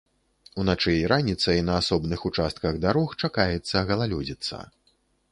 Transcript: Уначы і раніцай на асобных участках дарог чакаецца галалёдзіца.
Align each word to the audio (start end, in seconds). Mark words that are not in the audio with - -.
Уначы 0.61 0.93
і 1.01 1.09
раніцай 1.11 1.59
на 1.67 1.75
асобных 1.81 2.23
участках 2.29 2.79
дарог 2.85 3.13
чакаецца 3.27 3.77
галалёдзіца. 3.91 4.57